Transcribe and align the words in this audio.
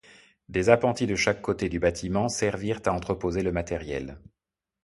Des 0.49 0.69
appentis 0.71 1.05
de 1.05 1.13
chaque 1.13 1.43
côté 1.43 1.69
du 1.69 1.77
bâtiment 1.79 2.27
servirent 2.27 2.81
à 2.87 2.91
entreposer 2.91 3.43
le 3.43 3.51
matériel. 3.51 4.19